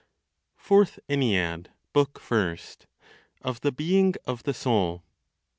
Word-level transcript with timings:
FOURTH 0.57 0.97
ENNEAD, 1.09 1.69
BOOK 1.93 2.17
FIRST. 2.19 2.87
Of 3.43 3.61
the 3.61 3.71
Being 3.71 4.15
of 4.25 4.41
the 4.41 4.53
Soul. 4.55 5.03